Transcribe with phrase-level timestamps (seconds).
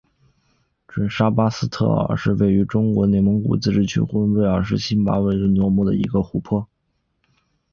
[0.87, 6.67] 准沙巴日特是位于中国内蒙古自治区呼伦贝尔市新巴尔虎左旗巴音诺尔苏木的一个湖泊。